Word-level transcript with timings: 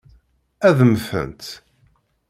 Ad 0.67 0.79
mmtent. 0.89 1.43